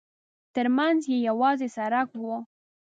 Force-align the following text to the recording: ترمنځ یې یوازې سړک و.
ترمنځ 0.55 0.99
یې 1.11 1.17
یوازې 1.29 1.67
سړک 1.77 2.09
و. 2.21 2.25